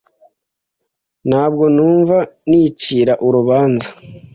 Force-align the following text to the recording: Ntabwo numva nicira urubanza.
Ntabwo 1.29 1.63
numva 1.75 2.17
nicira 2.49 3.13
urubanza. 3.27 3.87